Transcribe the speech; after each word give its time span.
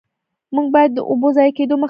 موږ 0.55 0.67
باید 0.75 0.91
د 0.93 0.99
اوبو 1.09 1.27
ضایع 1.35 1.53
کیدو 1.57 1.65
مخه 1.69 1.75
ونیسو. 1.75 1.79